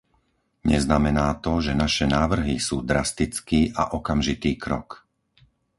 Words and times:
Neznamená 0.71 1.27
to, 1.45 1.53
že 1.65 1.77
naše 1.83 2.05
návrhy 2.17 2.55
sú 2.67 2.77
drastický 2.91 3.61
a 3.81 3.93
okamžitý 3.97 4.51
krok. 4.63 4.89